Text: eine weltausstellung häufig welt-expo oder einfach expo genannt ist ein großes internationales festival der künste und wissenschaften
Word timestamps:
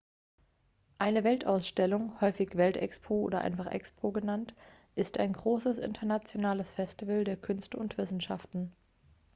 eine 0.97 1.23
weltausstellung 1.23 2.19
häufig 2.21 2.57
welt-expo 2.57 3.13
oder 3.21 3.41
einfach 3.41 3.67
expo 3.67 4.11
genannt 4.11 4.55
ist 4.95 5.19
ein 5.19 5.31
großes 5.31 5.77
internationales 5.77 6.71
festival 6.71 7.23
der 7.23 7.37
künste 7.37 7.77
und 7.77 7.99
wissenschaften 7.99 8.71